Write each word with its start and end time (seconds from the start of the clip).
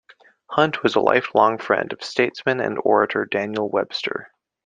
Hunt 0.49 0.81
was 0.81 0.95
a 0.95 0.99
lifelong 0.99 1.59
friend 1.59 1.93
of 1.93 2.03
statesman 2.03 2.59
and 2.59 2.79
orator 2.83 3.23
Daniel 3.23 3.69
Webster. 3.69 4.31